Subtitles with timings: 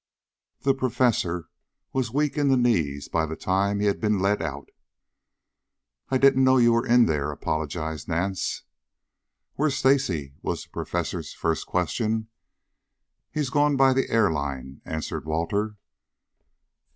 [0.61, 1.47] The Professor
[1.93, 4.69] was weak in the knees by the time he had been led out.
[6.09, 8.63] "I didn't know you were in there," apologized Nance.
[9.53, 12.29] "Where's Stacy?" was the Professor's first question.
[13.31, 15.77] "He's gone by the air line," answered Walter.